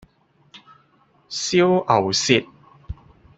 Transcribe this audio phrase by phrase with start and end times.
[1.29, 2.43] 燒牛舌